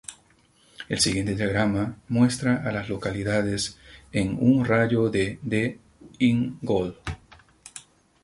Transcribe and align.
El 0.89 0.97
siguiente 0.99 1.35
diagrama 1.35 1.95
muestra 2.07 2.63
a 2.67 2.71
las 2.71 2.89
localidades 2.89 3.77
en 4.11 4.35
un 4.43 4.65
radio 4.65 5.11
de 5.11 5.37
de 5.43 5.77
Ingold. 6.17 6.95